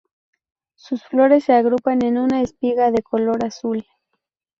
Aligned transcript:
Sus 0.73 1.03
flores 1.03 1.43
se 1.43 1.53
agrupan 1.53 2.03
en 2.03 2.17
una 2.17 2.41
espiga 2.41 2.89
de 2.89 3.03
color 3.03 3.45
azul. 3.45 3.85